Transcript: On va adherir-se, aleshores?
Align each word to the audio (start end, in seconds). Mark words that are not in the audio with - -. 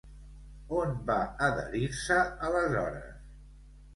On 0.77 0.95
va 1.09 1.17
adherir-se, 1.49 2.17
aleshores? 2.47 3.13